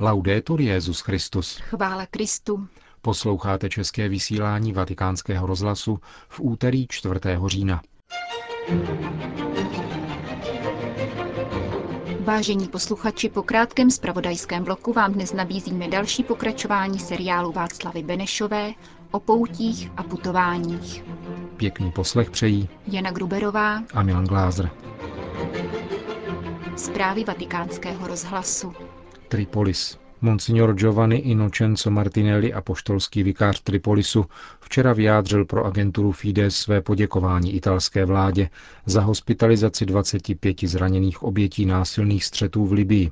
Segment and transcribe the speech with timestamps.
[0.00, 1.56] Laudetur Jezus Christus.
[1.56, 2.68] Chvála Kristu.
[3.02, 7.14] Posloucháte české vysílání Vatikánského rozhlasu v úterý 4.
[7.46, 7.82] října.
[12.20, 18.72] Vážení posluchači, po krátkém spravodajském bloku vám dnes nabízíme další pokračování seriálu Václavy Benešové
[19.10, 21.04] o poutích a putováních.
[21.56, 24.70] Pěkný poslech přejí Jana Gruberová a Milan Glázer.
[26.76, 28.72] Zprávy vatikánského rozhlasu.
[29.34, 29.98] Tripolis.
[30.20, 34.24] Monsignor Giovanni Innocenzo Martinelli, apoštolský vikář Tripolisu,
[34.60, 38.50] včera vyjádřil pro agenturu Fides své poděkování italské vládě
[38.86, 43.10] za hospitalizaci 25 zraněných obětí násilných střetů v Libii.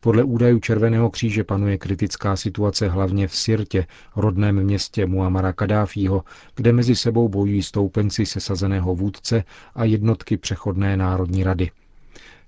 [0.00, 6.72] Podle údajů Červeného kříže panuje kritická situace hlavně v Sirtě, rodném městě Muamara Kadáfího, kde
[6.72, 11.70] mezi sebou bojují stoupenci sesazeného vůdce a jednotky přechodné národní rady.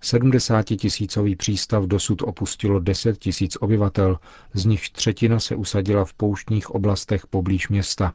[0.02, 4.19] 70-tisícový přístav dosud opustilo 10 tisíc obyvatel,
[4.55, 8.14] z nichž třetina se usadila v pouštních oblastech poblíž města.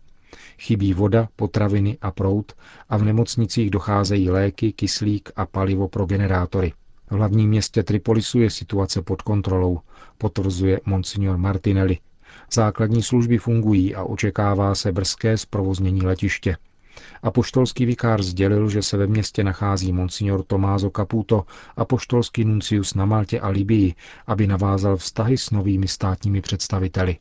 [0.60, 2.54] Chybí voda, potraviny a prout
[2.90, 6.74] a v nemocnicích docházejí léky, kyslík a palivo pro generátory.
[7.10, 9.80] V hlavním městě Tripolisu je situace pod kontrolou,
[10.18, 11.98] potvrzuje monsignor Martinelli.
[12.54, 16.58] Základní služby fungují a očekává se brzké zprovoznění letiště.
[17.24, 21.46] Apoštolský vikář sdělil, že se ve městě nachází monsignor Tomázo Caputo,
[21.78, 23.96] apoštolský nuncius na Maltě a Libii,
[24.28, 27.18] aby navázal vztahy s novými státními představiteli.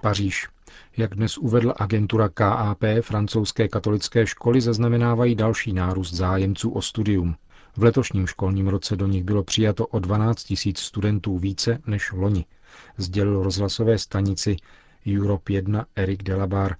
[0.00, 0.48] Paříž.
[0.96, 7.36] Jak dnes uvedla agentura KAP, francouzské katolické školy zaznamenávají další nárůst zájemců o studium.
[7.76, 12.44] V letošním školním roce do nich bylo přijato o 12 tisíc studentů více než loni,
[12.96, 14.56] sdělil rozhlasové stanici
[15.16, 16.76] Europe 1 Eric Delabar,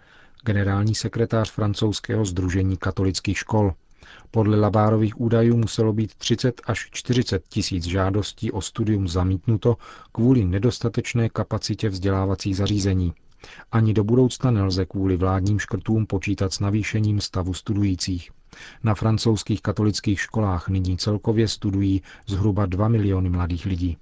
[0.49, 3.73] generální sekretář francouzského združení katolických škol.
[4.31, 9.77] Podle labárových údajů muselo být 30 až 40 tisíc žádostí o studium zamítnuto
[10.13, 13.13] kvůli nedostatečné kapacitě vzdělávacích zařízení.
[13.73, 18.31] Ani do budoucna nelze kvůli vládním škrtům počítat s navýšením stavu studujících.
[18.85, 23.97] Na francouzských katolických školách nyní celkově studují zhruba 2 miliony mladých lidí.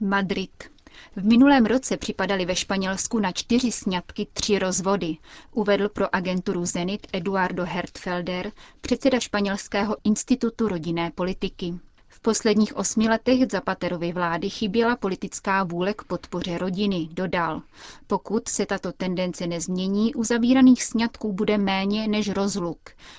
[0.00, 0.73] Madrid.
[1.16, 5.16] V minulém roce připadaly ve Španělsku na čtyři sňatky tři rozvody,
[5.52, 11.74] uvedl pro agenturu Zenit Eduardo Hertfelder, předseda Španělského institutu rodinné politiky.
[12.08, 17.62] V posledních osmi letech Zapaterovy vlády chyběla politická vůle k podpoře rodiny, dodal.
[18.06, 22.78] Pokud se tato tendence nezmění, uzavíraných sňatků bude méně než rozluk,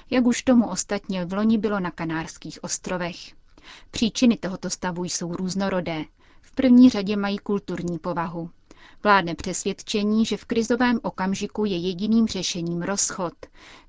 [0.09, 3.15] jak už tomu ostatně v loni bylo na Kanárských ostrovech.
[3.91, 6.05] Příčiny tohoto stavu jsou různorodé
[6.51, 8.49] první řadě mají kulturní povahu.
[9.03, 13.33] Vládne přesvědčení, že v krizovém okamžiku je jediným řešením rozchod.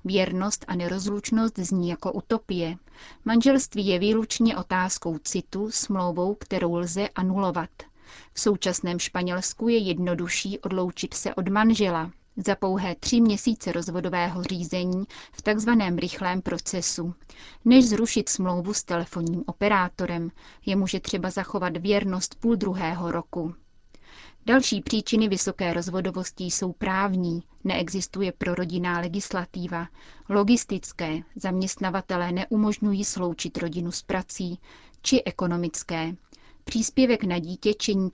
[0.05, 2.77] Věrnost a nerozlučnost zní jako utopie.
[3.25, 7.69] Manželství je výlučně otázkou citu, smlouvou, kterou lze anulovat.
[8.33, 12.11] V současném Španělsku je jednodušší odloučit se od manžela,
[12.45, 17.13] za pouhé tři měsíce rozvodového řízení v takzvaném rychlém procesu,
[17.65, 20.31] než zrušit smlouvu s telefonním operátorem,
[20.65, 23.53] jemuže třeba zachovat věrnost půl druhého roku.
[24.45, 29.87] Další příčiny vysoké rozvodovosti jsou právní, neexistuje prorodinná legislativa,
[30.29, 34.59] logistické, zaměstnavatelé neumožňují sloučit rodinu s prací,
[35.01, 36.15] či ekonomické,
[36.67, 38.09] Příspěvek na dítě činí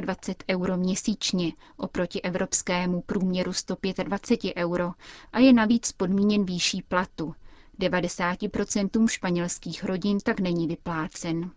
[0.00, 4.92] 24 euro měsíčně oproti evropskému průměru 125 euro
[5.32, 7.34] a je navíc podmíněn výšší platu.
[7.80, 11.50] 90% španělských rodin tak není vyplácen.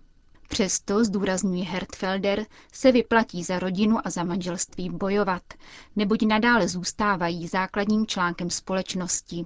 [0.47, 5.44] Přesto, zdůrazňuje Hertfelder, se vyplatí za rodinu a za manželství bojovat,
[5.95, 9.45] neboť nadále zůstávají základním článkem společnosti.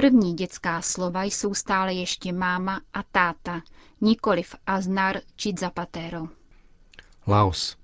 [0.00, 3.62] První dětská slova jsou stále ještě máma a táta,
[4.00, 6.28] nikoliv Aznar či Zapatero.
[7.26, 7.76] Laos.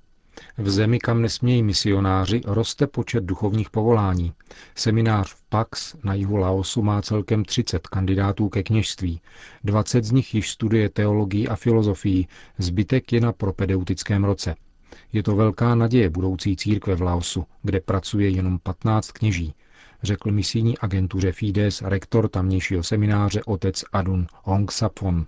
[0.59, 4.33] V zemi, kam nesmějí misionáři, roste počet duchovních povolání.
[4.75, 9.21] Seminář v Pax na jihu Laosu má celkem 30 kandidátů ke kněžství.
[9.65, 12.27] 20 z nich již studuje teologii a filozofii,
[12.59, 14.55] zbytek je na propedeutickém roce.
[15.13, 19.55] Je to velká naděje budoucí církve v Laosu, kde pracuje jenom 15 kněží
[20.03, 25.27] řekl misijní agentuře Fides rektor tamnějšího semináře otec Adun Hong Sapon.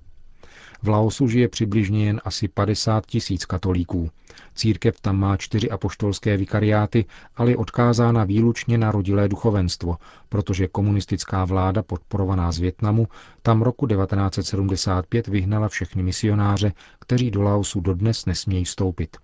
[0.83, 4.11] V Laosu žije přibližně jen asi 50 tisíc katolíků.
[4.55, 7.05] Církev tam má čtyři apoštolské vikariáty,
[7.37, 9.97] ale je odkázána výlučně na rodilé duchovenstvo,
[10.29, 13.09] protože komunistická vláda podporovaná z Větnamu
[13.43, 19.17] tam roku 1975 vyhnala všechny misionáře, kteří do Laosu dodnes nesmějí vstoupit.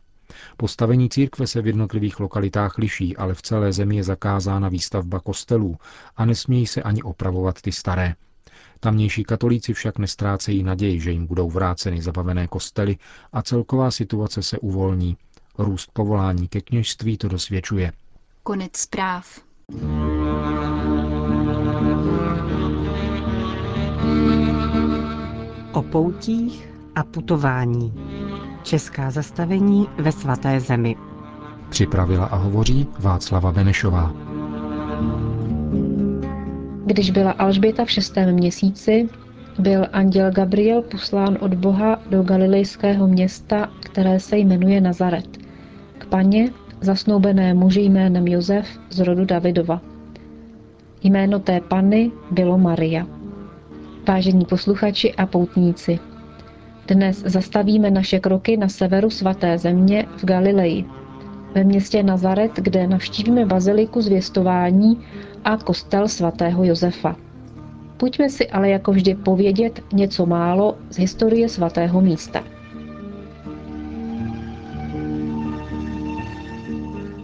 [0.56, 5.76] Postavení církve se v jednotlivých lokalitách liší, ale v celé zemi je zakázána výstavba kostelů
[6.16, 8.14] a nesmějí se ani opravovat ty staré.
[8.80, 12.96] Tamnější katolíci však nestrácejí naději, že jim budou vráceny zabavené kostely
[13.32, 15.16] a celková situace se uvolní,
[15.58, 17.92] Růst povolání ke kněžství to dosvědčuje.
[18.42, 19.40] Konec zpráv.
[25.72, 27.92] O poutích a putování.
[28.62, 30.96] Česká zastavení ve svaté zemi.
[31.68, 34.12] Připravila a hovoří Václava Benešová.
[36.86, 39.08] Když byla Alžběta v šestém měsíci,
[39.58, 45.38] byl anděl Gabriel poslán od Boha do galilejského města, které se jmenuje Nazaret,
[45.98, 49.80] k paně, zasnoubené muži jménem Josef z rodu Davidova.
[51.02, 53.06] Jméno té panny bylo Maria.
[54.08, 55.98] Vážení posluchači a poutníci,
[56.90, 60.84] dnes zastavíme naše kroky na severu svaté země v Galileji,
[61.54, 65.00] ve městě Nazaret, kde navštívíme baziliku zvěstování
[65.44, 67.16] a kostel svatého Josefa.
[67.96, 72.44] Pojďme si ale jako vždy povědět něco málo z historie svatého místa.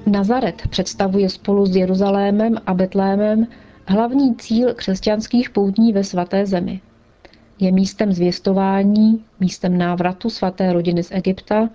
[0.06, 3.46] Nazaret představuje spolu s Jeruzalémem a Betlémem
[3.86, 6.80] hlavní cíl křesťanských poutní ve svaté zemi.
[7.58, 11.70] Je místem zvěstování, místem návratu svaté rodiny z Egypta,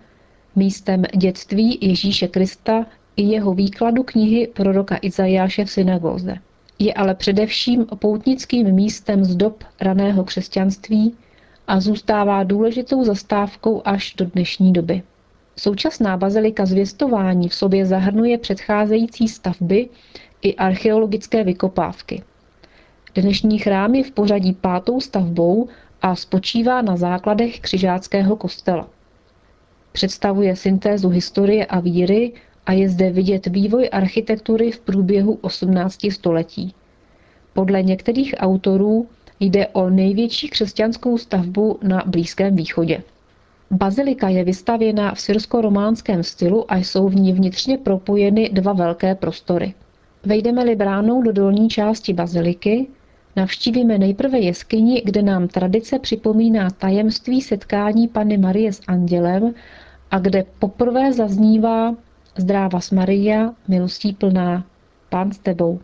[0.55, 2.85] místem dětství Ježíše Krista
[3.15, 6.35] i jeho výkladu knihy proroka Izajáše v synagóze.
[6.79, 11.15] Je ale především poutnickým místem z dob raného křesťanství
[11.67, 15.01] a zůstává důležitou zastávkou až do dnešní doby.
[15.57, 19.89] Současná bazilika zvěstování v sobě zahrnuje předcházející stavby
[20.41, 22.23] i archeologické vykopávky.
[23.15, 25.67] Dnešní chrám je v pořadí pátou stavbou
[26.01, 28.87] a spočívá na základech křižáckého kostela.
[29.91, 32.31] Představuje syntézu historie a víry
[32.65, 36.73] a je zde vidět vývoj architektury v průběhu 18 století.
[37.53, 39.07] Podle některých autorů
[39.39, 43.03] jde o největší křesťanskou stavbu na Blízkém východě.
[43.71, 49.73] Bazilika je vystavěna v syrsko-románském stylu a jsou v ní vnitřně propojeny dva velké prostory.
[50.23, 52.87] Vejdeme-li bránou do dolní části baziliky,
[53.35, 59.53] navštívíme nejprve jeskyni, kde nám tradice připomíná tajemství setkání Panny Marie s andělem
[60.11, 61.95] a kde poprvé zaznívá
[62.37, 64.65] Zdráva s Maria, milostí plná,
[65.09, 65.79] Pán s tebou.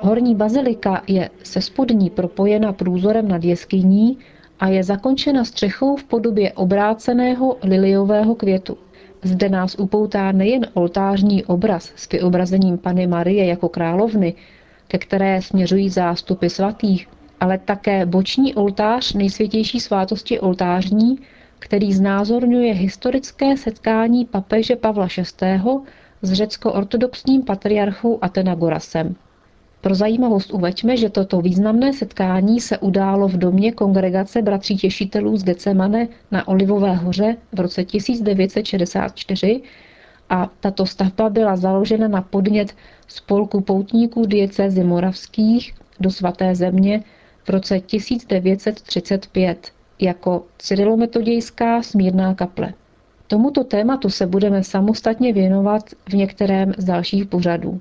[0.00, 4.18] Horní bazilika je se spodní propojena průzorem nad jeskyní
[4.60, 8.78] a je zakončena střechou v podobě obráceného liliového květu.
[9.22, 14.34] Zde nás upoutá nejen oltářní obraz s vyobrazením Pany Marie jako královny,
[14.88, 17.08] ke které směřují zástupy svatých,
[17.40, 21.18] ale také boční oltář nejsvětější svátosti oltářní,
[21.58, 25.60] který znázorňuje historické setkání papeže Pavla VI.
[26.22, 29.16] s řecko-ortodoxním patriarchou Atenagorasem.
[29.86, 35.44] Pro zajímavost uveďme, že toto významné setkání se událo v domě kongregace bratří těšitelů z
[35.44, 39.62] Gecemane na Olivové hoře v roce 1964
[40.30, 42.74] a tato stavba byla založena na podnět
[43.08, 47.02] spolku poutníků diecézy moravských do svaté země
[47.44, 52.74] v roce 1935 jako cyrilometodějská smírná kaple.
[53.26, 57.80] Tomuto tématu se budeme samostatně věnovat v některém z dalších pořadů.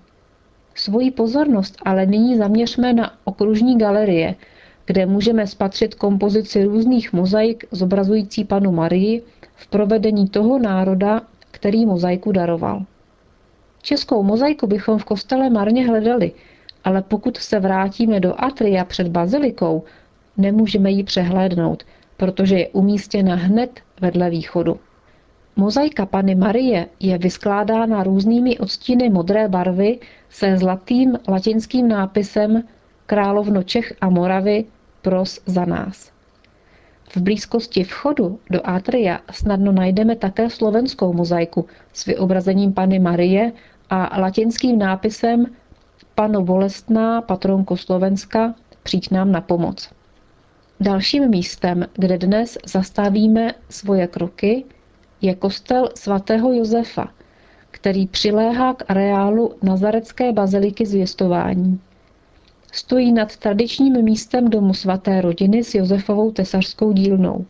[0.75, 4.35] Svoji pozornost ale nyní zaměřme na okružní galerie,
[4.85, 9.23] kde můžeme spatřit kompozici různých mozaik zobrazující panu Marii
[9.55, 12.85] v provedení toho národa, který mozaiku daroval.
[13.81, 16.31] Českou mozaiku bychom v kostele marně hledali,
[16.83, 19.83] ale pokud se vrátíme do atria před bazilikou,
[20.37, 21.83] nemůžeme ji přehlédnout,
[22.17, 24.79] protože je umístěna hned vedle východu.
[25.55, 32.63] Mozaika Pany Marie je vyskládána různými odstíny modré barvy se zlatým latinským nápisem
[33.05, 34.65] Královno Čech a Moravy
[35.01, 36.11] pros za nás.
[37.15, 43.51] V blízkosti vchodu do Atria snadno najdeme také slovenskou mozaiku s vyobrazením Pany Marie
[43.89, 45.45] a latinským nápisem
[46.15, 49.89] Pano bolestná, patronko Slovenska, přijď nám na pomoc.
[50.79, 54.63] Dalším místem, kde dnes zastavíme svoje kroky,
[55.25, 57.07] je kostel svatého Josefa,
[57.71, 61.79] který přiléhá k areálu Nazarecké baziliky zvěstování.
[62.71, 67.45] Stojí nad tradičním místem domu svaté rodiny s Josefovou tesařskou dílnou.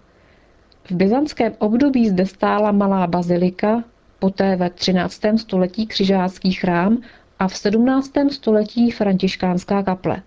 [0.83, 3.83] V byzantském období zde stála malá bazilika,
[4.19, 5.21] poté ve 13.
[5.37, 6.97] století křižácký chrám
[7.39, 8.11] a v 17.
[8.31, 10.21] století františkánská kaple.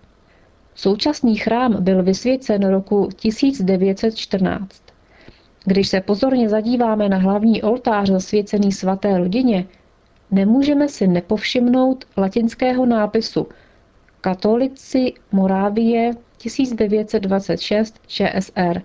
[0.75, 4.88] Současný chrám byl vysvěcen roku 1914.
[5.65, 9.65] Když se pozorně zadíváme na hlavní oltář zasvěcený svaté rodině,
[10.31, 13.47] nemůžeme si nepovšimnout latinského nápisu
[14.21, 18.81] Katolici Morávie 1926 ČSR,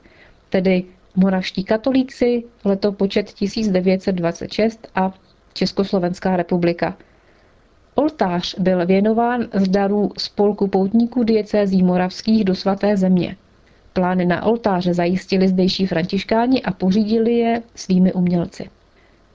[0.50, 0.84] tedy
[1.16, 5.14] Moravští katolíci, letopočet 1926 a
[5.52, 6.96] Československá republika.
[7.94, 13.36] Oltář byl věnován z darů spolku poutníků diecézí moravských do svaté země.
[13.94, 18.70] Plány na oltáře zajistili zdejší františkáni a pořídili je svými umělci.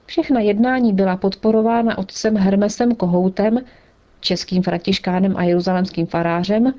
[0.06, 3.58] Všechna jednání byla podporována otcem Hermesem Kohoutem,
[4.20, 6.74] českým františkánem a jeruzalemským farářem,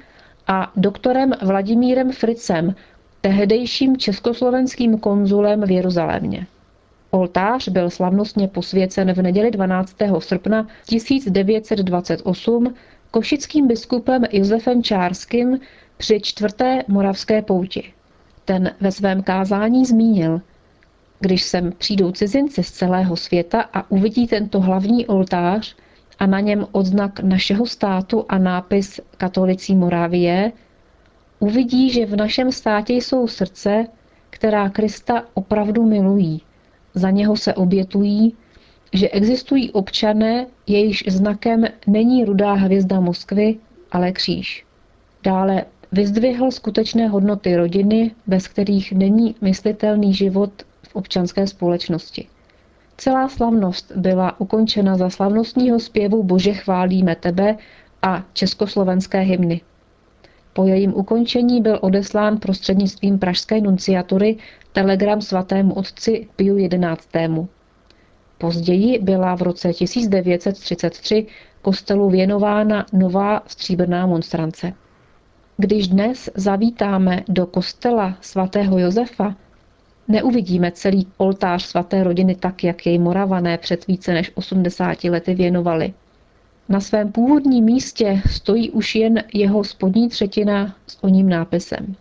[0.48, 2.76] a doktorem Vladimírem Fricem,
[3.22, 6.48] tehdejším československým konzulem v Jeruzalémě.
[7.12, 9.96] Oltář byl slavnostně posvěcen v neděli 12.
[10.20, 12.74] srpna 1928
[13.12, 15.60] košickým biskupem Josefem Čárským
[15.98, 17.94] při čtvrté moravské pouti.
[18.46, 20.42] Ten ve svém kázání zmínil,
[21.20, 25.76] když sem přijdou cizinci z celého světa a uvidí tento hlavní oltář
[26.20, 30.52] a na něm odznak našeho státu a nápis Katolicí Morávie,
[31.40, 33.86] uvidí, že v našem státě jsou srdce,
[34.30, 36.42] která Krista opravdu milují,
[36.94, 38.36] za něho se obětují,
[38.94, 43.56] že existují občané, jejichž znakem není rudá hvězda Moskvy,
[43.92, 44.66] ale kříž.
[45.24, 50.52] Dále vyzdvihl skutečné hodnoty rodiny, bez kterých není myslitelný život
[50.84, 52.28] v občanské společnosti.
[52.98, 57.58] Celá slavnost byla ukončena za slavnostního zpěvu Bože chválíme tebe
[58.02, 59.62] a československé hymny.
[60.54, 64.38] Po jejím ukončení byl odeslán prostřednictvím pražské nunciatury
[64.72, 67.48] telegram svatému otci Piu XI.
[68.42, 71.26] Později byla v roce 1933
[71.62, 74.74] kostelu věnována nová stříbrná monstrance.
[75.58, 79.36] Když dnes zavítáme do kostela svatého Josefa,
[80.08, 85.94] neuvidíme celý oltář svaté rodiny tak, jak jej moravané před více než 80 lety věnovali.
[86.70, 91.96] Na svém původním místě stojí už jen jeho spodní třetina s oním nápisem.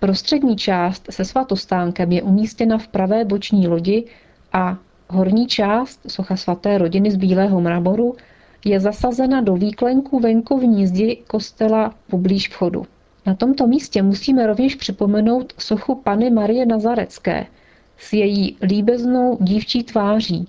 [0.00, 4.04] Prostřední část se svatostánkem je umístěna v pravé boční lodi
[4.52, 4.78] a
[5.10, 8.16] horní část, socha svaté rodiny z bílého mramoru,
[8.64, 12.86] je zasazena do výklenku venkovní zdi kostela poblíž vchodu.
[13.26, 17.46] Na tomto místě musíme rovněž připomenout sochu Pany Marie Nazarecké
[17.96, 20.48] s její líbeznou dívčí tváří.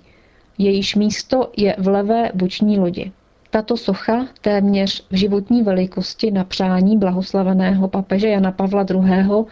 [0.58, 3.12] Jejíž místo je v levé boční lodi.
[3.50, 9.44] Tato socha, téměř v životní velikosti na přání blahoslaveného papeže Jana Pavla II.,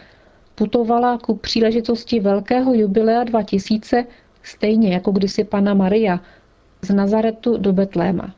[0.54, 4.06] putovala ku příležitosti velkého jubilea 2000
[4.46, 6.20] stejně jako kdysi Pana Maria
[6.82, 8.34] z Nazaretu do Betléma.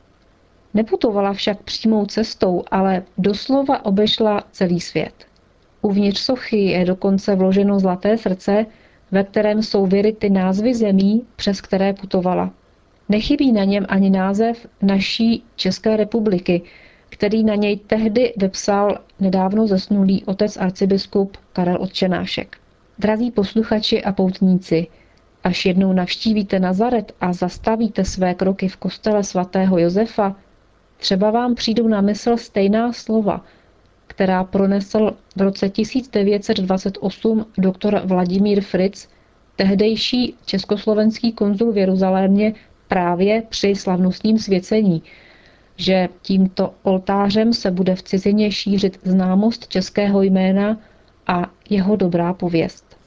[0.73, 5.13] Neputovala však přímou cestou, ale doslova obešla celý svět.
[5.81, 8.65] Uvnitř sochy je dokonce vloženo zlaté srdce,
[9.11, 12.51] ve kterém jsou vyryty názvy zemí, přes které putovala.
[13.09, 16.61] Nechybí na něm ani název naší České republiky,
[17.09, 22.57] který na něj tehdy vypsal nedávno zesnulý otec arcibiskup Karel Otčenášek.
[22.99, 24.87] Drazí posluchači a poutníci,
[25.47, 30.35] až jednou navštívíte Nazaret a zastavíte své kroky v kostele svatého Josefa,
[30.97, 33.45] třeba vám přijdou na mysl stejná slova,
[34.07, 39.07] která pronesl v roce 1928 doktor Vladimír Fritz,
[39.55, 42.53] tehdejší československý konzul v Jeruzalémě
[42.87, 45.03] právě při slavnostním svěcení,
[45.75, 50.77] že tímto oltářem se bude v cizině šířit známost českého jména
[51.27, 52.97] a jeho dobrá pověst.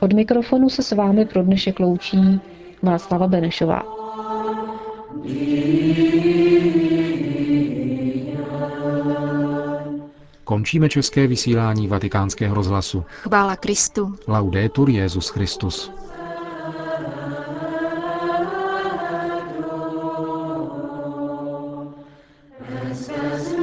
[0.00, 2.40] Od mikrofonu se s vámi pro dnešek loučí
[2.82, 3.82] Václava Benešová.
[10.44, 13.04] Končíme české vysílání vatikánského rozhlasu.
[13.08, 14.14] Chvála Kristu.
[14.28, 15.92] Laudetur Jezus Christus.
[22.66, 23.54] Christus,